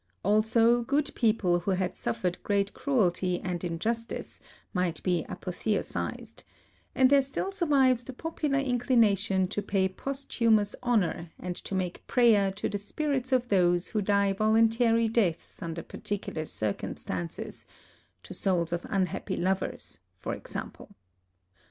Also 0.23 0.81
good 0.81 1.11
people 1.13 1.59
who 1.59 1.69
had 1.69 1.95
suffered 1.95 2.41
great 2.41 2.73
cruelty 2.73 3.39
and 3.41 3.63
injustice 3.63 4.39
might 4.73 5.03
be 5.03 5.23
apotheosized; 5.29 6.43
and 6.95 7.07
there 7.11 7.21
still 7.21 7.51
survives 7.51 8.03
the 8.03 8.11
popular 8.11 8.57
inclination 8.57 9.47
to 9.47 9.61
pay 9.61 9.87
posthumous 9.87 10.75
honor 10.81 11.29
and 11.39 11.55
to 11.55 11.75
make 11.75 12.07
prayer 12.07 12.51
to 12.51 12.67
the 12.67 12.79
spirits 12.79 13.31
of 13.31 13.49
those 13.49 13.89
who 13.89 14.01
die 14.01 14.33
voluntary 14.33 15.07
deaths 15.07 15.61
under 15.61 15.83
particular 15.83 16.45
circumstances,— 16.45 17.67
to 18.23 18.33
souls 18.33 18.73
of 18.73 18.83
unhappy 18.89 19.37
lovers, 19.37 19.99
for 20.15 20.33
example. 20.33 20.89